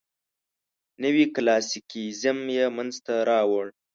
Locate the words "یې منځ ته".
2.57-3.15